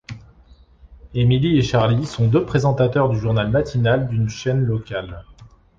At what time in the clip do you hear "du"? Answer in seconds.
3.09-3.19